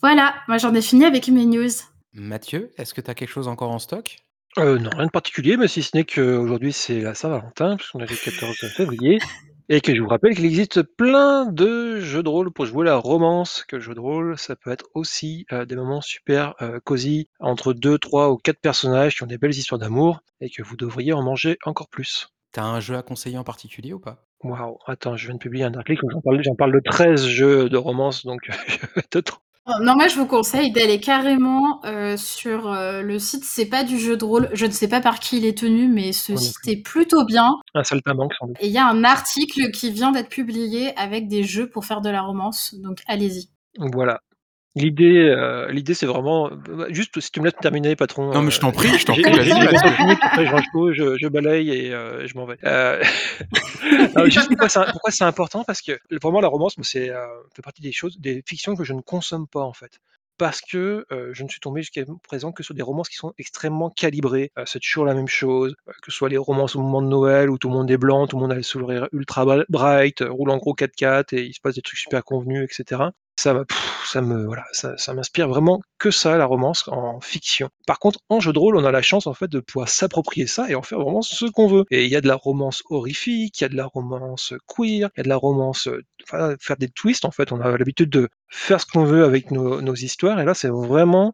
[0.02, 1.70] Voilà, moi j'en ai fini avec mes news.
[2.12, 4.18] Mathieu, est-ce que tu as quelque chose encore en stock?
[4.58, 8.10] Heu, non, rien de particulier, mais si ce n'est qu'aujourd'hui, c'est la Saint-Valentin, puisqu'on est
[8.10, 9.20] le 14 février
[9.70, 12.96] et que je vous rappelle qu'il existe plein de jeux de rôle pour jouer la
[12.98, 16.80] romance, que le jeu de rôle, ça peut être aussi, heu, des moments super, heu,
[16.82, 20.64] cosy entre 2, 3 ou 4 personnages qui ont des belles histoires d'amour et que
[20.64, 22.30] vous devriez en manger encore plus.
[22.54, 24.26] Tu as un jeu à conseiller en particulier ou pas?
[24.44, 27.70] Waouh, attends, je viens de publier un article où j'en parle parle de 13 jeux
[27.70, 29.20] de romance, donc je vais te
[29.82, 33.98] Non, moi je vous conseille d'aller carrément, heu, sur, heu, le site c'est pas du
[33.98, 36.68] jeu de rôle, je ne sais pas par qui il est tenu, mais ce site
[36.68, 38.58] est plutôt bien Un saltimbanque sans doute.
[38.60, 42.02] et il y a un article qui vient d'être publié avec des jeux pour faire
[42.02, 43.48] de la romance, donc allez-y.
[43.80, 44.20] Voilà.
[44.76, 48.50] L'idée, heu, l'idée c'est vraiment, bah, juste si tu me laisses terminer patron, Non, mais
[48.50, 49.76] je t'en prie, je t'en prie, vas-y, vas-y.
[50.26, 52.58] après je range je je balaye et heu, je m'en vais.
[52.66, 53.00] Heu,
[54.16, 55.64] non, juste pourquoi c'est pourquoi c'est important?
[55.64, 57.18] Parce que pour moi la romance, c'est, heu,
[57.56, 60.00] fait partie des choses des fictions que je ne consomme pas en fait.
[60.40, 63.34] Parce que, heu, je ne suis tombé jusqu'à présent que sur des romances qui sont
[63.38, 66.82] extrêmement calibrées, heu, c'est toujours la même chose, heu, que ce soit les romances au
[66.82, 69.08] moment de Noël où tout le monde est blanc, tout le monde a le sourire
[69.12, 72.64] ultra bri bright, roule en gros 4x4 et il se passe des trucs super convenus
[72.70, 73.14] et cetera.
[73.38, 73.54] Ça
[74.22, 77.70] me voilà, ça m'inspire vraiment que ça la romance en fiction.
[77.88, 80.46] Par contre, en jeu de rôle, on a la chance en fait de pouvoir s'approprier
[80.46, 82.84] ça et en faire vraiment ce qu'on veut et il y a de la romance
[82.90, 86.04] horrifique, il y a de la romance queer, il y a de la romance, heu,
[86.24, 87.52] enfin faire des twists en fait.
[87.52, 91.34] On a l'habitude de faire ce qu'on veut avec nos histoires et là c'est vraiment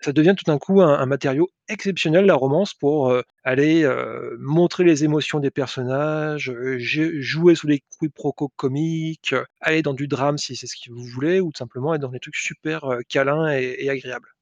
[0.00, 4.84] ça devient tout d'un coup un matériau exceptionnel la romance pour, heu, aller, heu, montrer
[4.84, 10.56] les émotions des personnages, jeu jouer sous les quiproquos comiques, aller dans du drame si
[10.56, 13.88] c'est ce que vous voulez ou tout simplement être dans des trucs super, câlins et
[13.90, 14.33] agréables.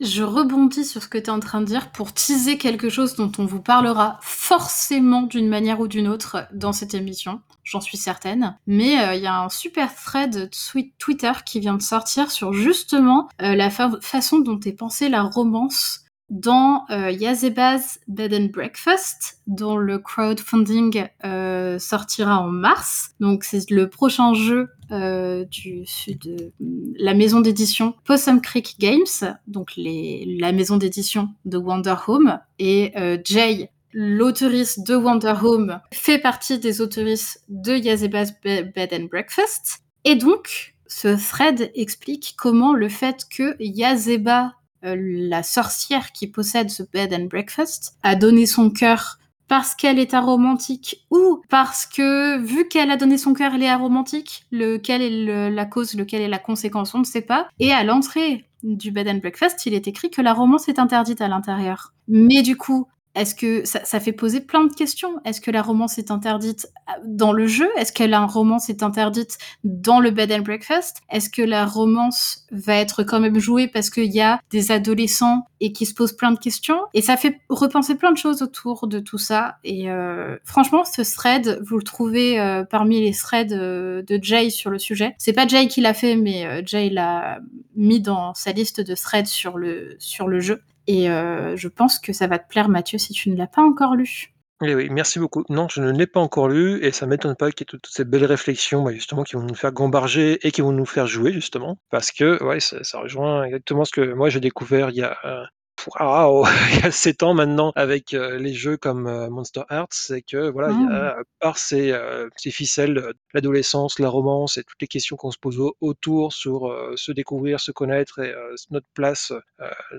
[0.00, 3.16] Je rebondis sur ce que tu es en train de dire pour teaser quelque chose
[3.16, 7.98] dont on vous parlera forcément d'une manière ou d'une autre dans cette émission, j'en suis
[7.98, 8.56] certaine.
[8.66, 12.54] Mais, heu, il y a un super thread twi Twitter qui vient de sortir sur
[12.54, 19.40] justement, heu, la fa façon dont est pensée la romance dans, Yazebaz Bed and Breakfast,
[19.48, 23.10] dont le crowdfunding, heu, sortira en mars.
[23.20, 26.52] Donc c'est le prochain jeu, heu, du sud de
[26.98, 32.38] la maison d'édition Possum Creek Games, donc la maison d'édition de Wonder Home.
[32.58, 38.92] Et heu, Jay, l'auteurice de Wonder Home, fait partie des auteurices de Yazebaz Be Bed
[38.92, 39.82] and Breakfast.
[40.04, 46.68] Et donc ce thread explique comment le fait que Yazeba, heu, la sorcière qui possède
[46.68, 49.19] ce bed and breakfast, a donné son cœur
[49.50, 53.68] parce qu'elle est aromantique ou parce que vu qu'elle a donné son cœur, elle est
[53.68, 57.82] aromantique, lequel est la cause, lequel est la conséquence, on ne sait pas et à
[57.82, 61.94] l'entrée du bed and breakfast, il est écrit que la romance est interdite à l'intérieur.
[62.06, 65.20] Mais du coup, est-ce que ça fait poser plein de questions?
[65.24, 67.68] Est-ce que la romance est interdite à dans le jeu?
[67.76, 70.98] Est-ce que la romance est interdite dans le bed and breakfast?
[71.10, 75.46] Est-ce que la romance va être quand même jouée parce qu'il y a des adolescents
[75.60, 76.78] et qui se posent plein de questions?
[76.94, 81.02] Et ça fait repenser plein de choses autour de tout ça et heu, franchement ce
[81.02, 85.14] thread, vous le trouvez, heu, parmi les threads, de Jay sur le sujet.
[85.18, 87.40] C'est pas Jay qui l'a fait, mais Jay l'a
[87.74, 91.98] mis dans sa liste de threads sur le sur le jeu et heu, je pense
[91.98, 94.34] que ça va te plaire Mathieu si tu ne l'as pas encore lu.
[94.62, 95.44] Eh oui, merci beaucoup.
[95.48, 97.86] Non, je ne l'ai pas encore lu et ça m'étonne pas qu'il y ait toutes
[97.86, 101.06] ces belles réflexions, bah, justement qui vont nous faire gamberger et qui vont nous faire
[101.06, 101.78] jouer justement.
[101.90, 105.16] Parce que ouais, ça ça rejoint exactement ce que moi j'ai découvert il y a,
[105.24, 105.44] heu,
[105.88, 106.44] waouh!
[106.72, 109.92] Il y a 7 ans maintenant avec, heu, les jeux comme, heu, Monster Hearts.
[109.92, 114.64] C'est que voilà, il y a par ces, heu, ces ficelles, l'adolescence, la romance et
[114.64, 118.34] toutes les questions qu'on se pose au autour sur, se découvrir, se connaître et
[118.70, 119.32] notre place,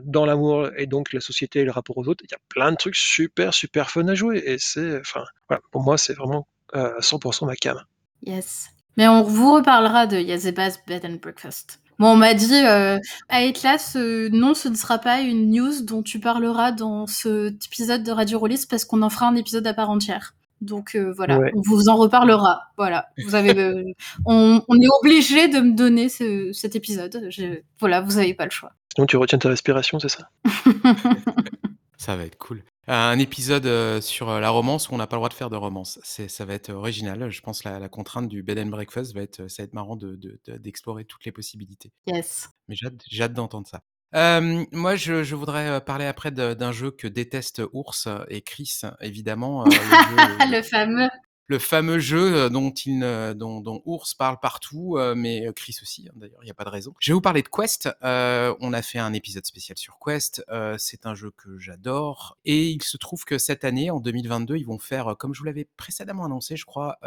[0.03, 2.23] dans l'amour et donc la société et le rapport aux autres.
[2.23, 5.61] Il y a plein de trucs super, super fun à jouer et c'est enfin, voilà,
[5.71, 7.81] pour moi c'est vraiment, heu, 100 ma came.
[8.23, 8.69] Yes.
[8.97, 11.79] Mais on vous reparlera de Yazebaz Bed and Breakfast.
[12.01, 12.97] Moi, on m'a dit, heu:
[13.29, 18.01] «Atlas, heu, non, ce ne sera pas une news dont tu parleras dans cet épisode
[18.01, 20.33] de Radio Rollist parce qu'on en fera un épisode à part entière».
[20.61, 21.51] Donc heu, voilà, Ouais.
[21.55, 22.61] on vous en reparlera.
[22.75, 23.53] Voilà, vous avez,
[24.25, 27.27] on on est obligé de me donner ce cet épisode.
[27.29, 28.71] Je voilà, vous avez pas le choix.
[28.95, 30.29] Sinon tu retiens ta respiration, c'est ça?
[32.01, 32.63] Ça va être cool.
[32.87, 35.51] Un épisode, heu, sur, heu, la romance où on n'a pas le droit de faire
[35.51, 35.99] de romance.
[36.01, 37.29] C'est ça va être original.
[37.29, 39.95] Je pense la la contrainte du bed and breakfast va être, ça va être marrant
[39.95, 41.91] de de de d'explorer toutes les possibilités.
[42.07, 42.49] Yes.
[42.67, 43.83] Mais j'ai hâte j'ai hâte d'entendre ça.
[44.71, 49.77] Moi je je voudrais, parler après d'un jeu que déteste Ours et Chris évidemment, jeu
[50.57, 51.07] Le fameux.
[51.47, 53.01] Le fameux jeu, heu, dont il
[53.35, 56.53] dont dont Ours parle partout, heu, mais heu, Chris aussi, hein, d'ailleurs, il y a
[56.53, 56.93] pas de raison.
[56.99, 60.43] Je vais vous parler de Quest, heu, on a fait un épisode spécial sur Quest,
[60.51, 64.57] heu, c'est un jeu que j'adore et il se trouve que cette année, en 2022,
[64.57, 66.97] ils vont faire, comme je vous l'avais précédemment annoncé, je crois,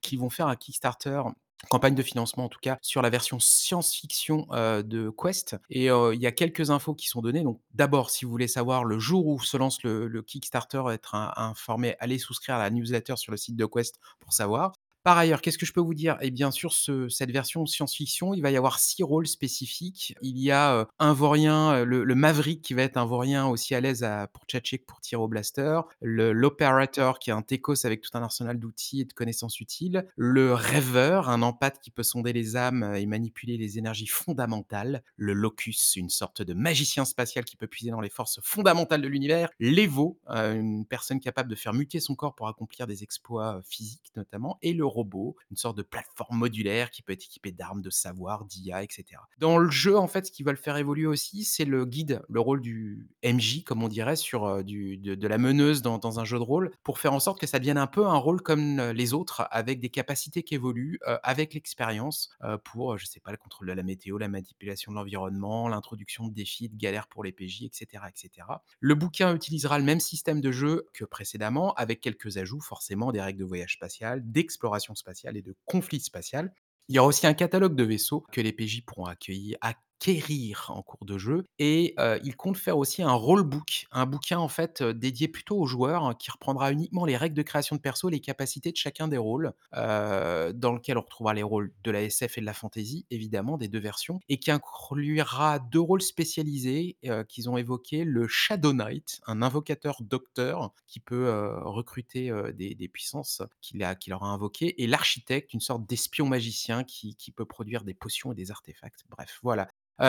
[0.00, 1.22] qu'ils vont faire un Kickstarter,
[1.68, 6.26] campagne de financement en tout cas, sur la version science-fiction, de Quest et il y
[6.26, 7.42] a quelques infos qui sont données.
[7.42, 11.32] Donc d'abord, si vous voulez savoir le jour où se lance le Kickstarter, être in
[11.36, 14.72] informé, allez souscrire à la newsletter sur le site de Quest pour savoir.
[15.04, 16.16] Par ailleurs, qu'est-ce que je peux vous dire?
[16.22, 20.14] Et bien sur ce cette version science-fiction, il va y avoir 6 rôles spécifiques.
[20.22, 24.02] Il y a, un vaurien, le Maverick qui va être un vaurien aussi à l'aise
[24.02, 28.10] à pour tchatcher pour tirer au blaster, le l'Operator qui est un techos avec tout
[28.14, 32.56] un arsenal d'outils et de connaissances utiles, le Rêveur, un empathe qui peut sonder les
[32.56, 37.66] âmes et manipuler les énergies fondamentales, le Locus, une sorte de magicien spatial qui peut
[37.66, 42.00] puiser dans les forces fondamentales de l'univers, l'Evo, heu, une personne capable de faire muter
[42.00, 44.58] son corps pour accomplir des exploits, physiques notamment.
[44.62, 48.44] Et le robot, une sorte de plateforme modulaire qui peut être équipée d'armes, de savoir,
[48.44, 49.28] d'IA, et cetera.
[49.38, 52.22] Dans le jeu, en fait, ce qui va le faire évoluer aussi, c'est le guide,
[52.28, 56.38] le rôle du MJ, comme on dirait, sur, du de la meneuse dans un jeu
[56.38, 58.90] de rôle, pour faire en sorte que ça devienne un peu un rôle comme, heu,
[58.92, 62.30] les autres, avec des capacités qui évoluent, heu, avec l'expérience,
[62.64, 66.34] pour, je sais pas, le contrôle de la météo, la manipulation de l'environnement, l'introduction de
[66.34, 68.62] défis, de galères pour les PJ, et cetera, et cetera.
[68.80, 73.20] Le bouquin utilisera le même système de jeu que précédemment, avec quelques ajouts, forcément, des
[73.20, 76.52] règles de voyage spatial, d'exploration spatiale et de conflit spatial.
[76.88, 79.56] Il y aura aussi un catalogue de vaisseaux que les PJ pourront accueillir
[80.00, 84.38] acquérir en cours de jeu et heu, il compte faire aussi un rulebook, un bouquin
[84.38, 87.80] en fait, dédié plutôt aux joueurs, hein, qui reprendra uniquement les règles de création de
[87.80, 92.02] perso, les capacités de chacun des rôles, dans lequel on retrouvera les rôles de la
[92.02, 96.98] SF et de la fantasy, évidemment, des 2 versions et qui inclura 2 rôles spécialisés,
[97.28, 101.30] qu'ils ont évoqués, le Shadow Knight, un invocateur docteur qui peut,
[101.62, 107.14] recruter, des des puissances qu'il qu'il aura invoquées et l'architecte, une sorte d'espion magicien qui
[107.16, 109.04] qui peut produire des potions et des artefacts.
[109.08, 109.68] Bref, voilà.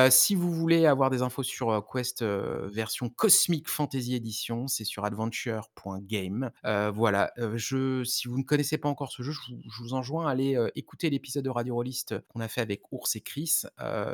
[0.10, 6.52] Si vous voulez avoir des infos sur, Quest, version Cosmic Fantasy Edition, c'est sur adventure.game.
[6.64, 10.28] Voilà, je si vous ne connaissez pas encore ce jeu, je vous je vous enjoins
[10.28, 13.64] à aller, écouter l'épisode de Radio Rollist qu'on a fait avec Ours et Chris.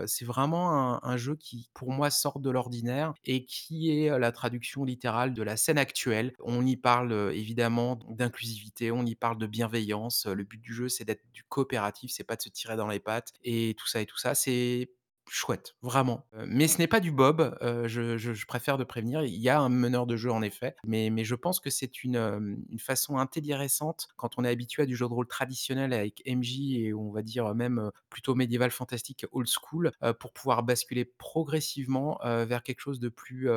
[0.06, 4.32] C'est vraiment un un jeu qui, pour moi, sort de l'ordinaire et qui est, la
[4.32, 6.34] traduction littérale de la scène actuelle.
[6.40, 10.26] On y parle, évidemment d'inclusivité, on y parle de bienveillance.
[10.26, 13.00] Le but du jeu, c'est d'être du coopératif, c'est pas de se tirer dans les
[13.00, 14.36] pattes et tout ça et tout ça.
[14.36, 14.90] C'est
[15.32, 16.26] chouette, vraiment.
[16.36, 19.24] Heu, mais ce n'est pas du bob, heu, je préfère de prévenir.
[19.24, 22.16] Il y a un meneur de jeu en effet, mais je pense que c'est une,
[22.16, 26.22] hem, une façon intéressante quand on est habitué à du jeu de rôle traditionnel avec
[26.28, 32.20] MJ et on va dire même, plutôt médiéval fantastique old school, pour pouvoir basculer progressivement,
[32.24, 33.50] vers quelque chose de plus,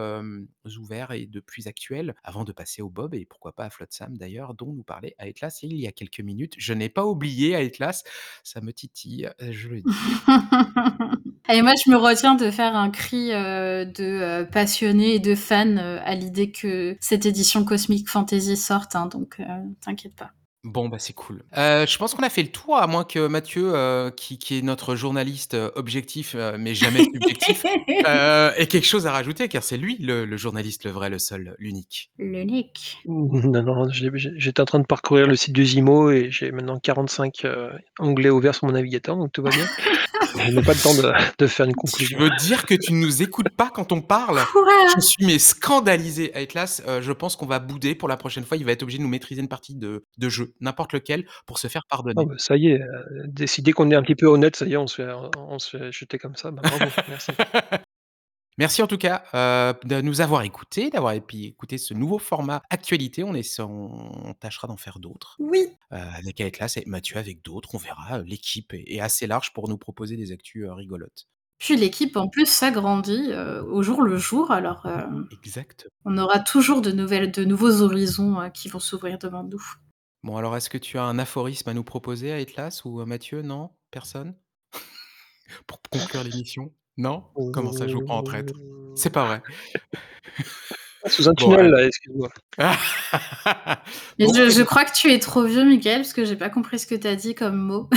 [0.79, 4.17] ouvert et de plus actuel, avant de passer au bob et pourquoi pas à Flotsam
[4.17, 6.55] d'ailleurs, dont nous parlait Aetlas il y a quelques minutes.
[6.59, 8.05] Je n'ai pas oublié Aetlas,
[8.45, 9.91] ça me titille, je le dis.
[11.53, 15.35] Et moi, je me retiens de faire un cri, heu, de, heu, passionné et de
[15.35, 19.45] fan, heu, à l'idée que cette édition Cosmic Fantasy sorte, hein, donc heu,
[19.83, 20.31] t'inquiète pas.
[20.65, 21.43] Bon, bah, c'est cool.
[21.57, 24.59] Heu, je pense qu'on a fait le tour, à moins que Mathieu, heu, qui qui
[24.59, 27.65] est notre journaliste, heu, objectif, heu, mais jamais subjectif,
[28.07, 31.19] heu, ait quelque chose à rajouter, car c'est lui le le journaliste, le vrai, le
[31.19, 32.11] seul, l'unique.
[32.19, 32.97] L'unique.
[33.07, 36.51] Non, non, j'ai j'ai j'étais en train de parcourir le site du Zimo et j'ai
[36.51, 39.67] maintenant 45, heu, onglets ouverts sur mon navigateur, donc tout va bien.
[40.37, 42.19] Je n'ai pas le temps de de faire une Tu conclusion.
[42.19, 44.45] veux dire que tu ne nous écoutes pas quand on parle?
[44.53, 44.65] Quoi?
[44.97, 48.57] Je suis mais scandalisé, Aetlas, heu, je pense qu'on va bouder pour la prochaine fois.
[48.57, 51.59] Il va être obligé de nous maîtriser une partie de de jeu, n'importe lequel, pour
[51.59, 51.83] se faire
[52.17, 52.25] Ah pardonner.
[52.25, 54.77] bah, ça y est, heu, décidé qu'on est un petit peu honnête, ça y est,
[54.77, 57.37] on se fait on se fait jeter comme ça, bah, bravo, merci.
[58.59, 63.25] Merci en tout cas, heu, de nous avoir écoutés, d'avoir écouté ce nouveau format actualité.
[63.25, 65.77] On essa on tâchera d'en faire d'autres, Oui.
[65.93, 66.53] heu, avec et
[66.87, 68.21] Mathieu avec d'autres, on verra.
[68.21, 71.27] Heu, l'équipe est est assez large pour nous proposer des actus, rigolotes.
[71.61, 73.33] Puis l'équipe en plus s'agrandit,
[73.69, 74.87] au jour le jour, alors,
[75.31, 75.87] Exact.
[76.05, 79.63] on aura toujours de nouvelles de nouveaux horizons, qui vont s'ouvrir devant nous.
[80.25, 83.43] Bon alors, est-ce que tu as un aphorisme à nous proposer, Aetlas ou heu, Mathieu?
[83.43, 83.69] Non?
[83.91, 84.35] Personne?
[85.67, 86.73] Pour conclure l'émission?
[86.97, 87.25] Non?
[87.53, 88.55] Comment ça, je vous prends en traître?
[88.97, 89.43] C'est pas vrai?
[91.09, 92.31] Sous un tunnel là, excuse-moi.
[94.19, 96.87] Bon je crois que tu es trop vieux Mickaël, parce que j'ai pas compris ce
[96.87, 97.91] que tu as dit comme mot.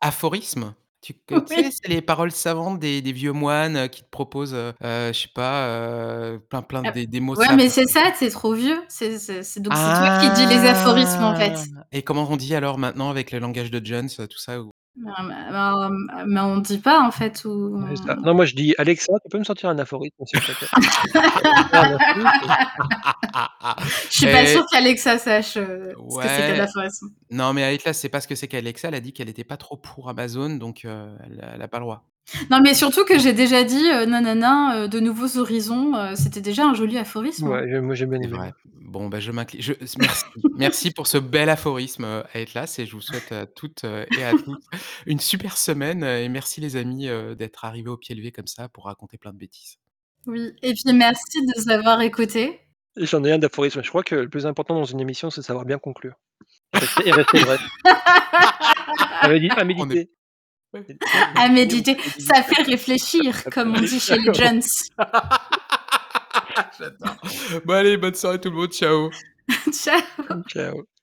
[0.00, 0.74] Aphorisme?
[1.00, 4.54] Tu tu sais, c'est les paroles savantes des des vieux moines, heu, qui te proposent,
[4.54, 8.12] heu heu, je sais pas, plein plein Ah, des des mots ouais, mais c'est ça.
[8.20, 8.80] es trop vieux.
[8.88, 11.52] C'est c'est c'est donc c'est toi qui dis les aphorismes, en fait.
[11.54, 11.84] Ah!
[11.92, 14.58] Et comment on dit alors maintenant avec le langage de Jones, tout ça
[14.98, 15.90] ben ben
[16.26, 19.38] mais on dit pas en fait ou c'est Non, moi je dis: «Alexa, tu peux
[19.38, 20.68] me sortir un aphorisme s'il te plaît?»
[21.72, 22.28] un aphorisme.
[24.10, 27.10] Je suis pas Et sûre qu'Alexa sache, heu, ce que c'est qu'un aphorisme.
[27.30, 29.56] Non, mais Aetlas sait pas ce que c'est qu'Alexa, elle a dit qu'elle était pas
[29.56, 32.04] trop pour Amazon, donc heu, elle a elle a pas le droit.
[32.50, 36.40] Non, mais surtout que j'ai déjà dit, heu, nanana, heu, de nouveaux horizons, heu, c'était
[36.40, 37.50] déjà un joli aphorisme, hein.
[37.52, 38.52] Ouais, j'ai moi j'ai bien C'est aimé, vrai.
[38.64, 40.24] Bon, bah, je m'incline je s merci.
[40.56, 44.24] Merci pour ce bel aphorisme, heu, Aetlas et je vous souhaite à toutes, heu, et
[44.24, 44.56] à tous
[45.06, 48.46] une super semaine, heu, et merci les amis, heu, d'être arrivés au pied levé comme
[48.48, 49.76] ça pour raconter plein de bêtises.
[50.26, 52.60] Oui et puis merci de nous avoir écoutés.
[52.96, 55.46] J'en ai un d'aphorisme, je crois que le plus important dans une émission, c'est de
[55.46, 56.14] savoir bien conclure.
[56.74, 57.58] Rester et rester vrai.
[59.20, 60.10] À médi à On est méditer.
[61.34, 64.60] À méditer, ça fait réfléchir, comme on dit chez les jeunes.
[66.78, 67.16] J'adore.
[67.64, 69.10] Bon allez, bonne soirée tout le monde, ciao.
[69.72, 70.00] Ciao.
[70.48, 70.97] Ciao.